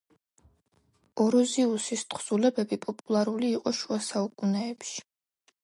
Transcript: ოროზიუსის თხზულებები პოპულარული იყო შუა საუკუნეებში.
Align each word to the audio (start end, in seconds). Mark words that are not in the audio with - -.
ოროზიუსის 1.25 2.05
თხზულებები 2.15 2.81
პოპულარული 2.87 3.53
იყო 3.59 3.77
შუა 3.83 4.01
საუკუნეებში. 4.09 5.01